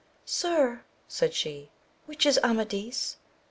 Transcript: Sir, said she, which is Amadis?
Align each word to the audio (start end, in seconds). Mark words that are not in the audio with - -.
Sir, 0.25 0.81
said 1.07 1.35
she, 1.35 1.69
which 2.07 2.25
is 2.25 2.39
Amadis? 2.43 3.17